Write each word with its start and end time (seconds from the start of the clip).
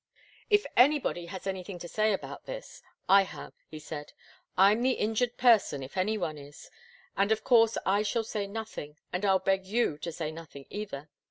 "If 0.49 0.65
anybody 0.75 1.27
has 1.27 1.45
anything 1.45 1.77
to 1.77 1.87
say 1.87 2.11
about 2.11 2.47
this, 2.47 2.81
I 3.07 3.21
have," 3.21 3.53
he 3.67 3.77
said. 3.77 4.13
"I'm 4.57 4.81
the 4.81 4.93
injured 4.93 5.37
person 5.37 5.83
if 5.83 5.95
any 5.95 6.17
one 6.17 6.39
is. 6.39 6.71
And 7.15 7.31
of 7.31 7.43
course 7.43 7.77
I 7.85 8.01
shall 8.01 8.23
say 8.23 8.47
nothing, 8.47 8.97
and 9.13 9.23
I'll 9.23 9.37
beg 9.37 9.67
you 9.67 9.99
to 9.99 10.11
say 10.11 10.31
nothing 10.31 10.65
either. 10.71 11.07